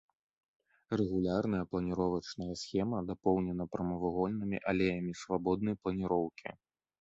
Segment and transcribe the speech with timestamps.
[1.01, 6.49] Рэгулярная планіровачная схема дапоўнена прамавугольнымі алеямі свабоднай планіроўкі.